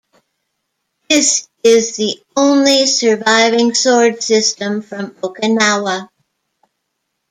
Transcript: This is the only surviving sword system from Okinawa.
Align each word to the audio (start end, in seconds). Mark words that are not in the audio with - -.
This 1.09 1.47
is 1.63 1.95
the 1.95 2.19
only 2.35 2.87
surviving 2.87 3.75
sword 3.75 4.23
system 4.23 4.81
from 4.81 5.11
Okinawa. 5.21 6.09